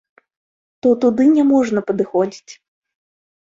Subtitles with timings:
[0.85, 2.53] То туды няможна падыходзіць.